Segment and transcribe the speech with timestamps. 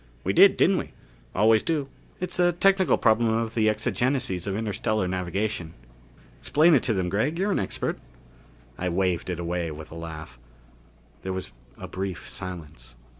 [0.23, 0.93] "We did, didn't we?
[1.35, 1.87] Always do
[2.19, 5.75] it's a technical problem of the exigencies of interstellar navigation.
[6.39, 7.37] Explain it to them, Gregg.
[7.37, 7.99] You're an expert."
[8.79, 10.39] I waved it away with a laugh.
[11.21, 12.95] There was a brief silence.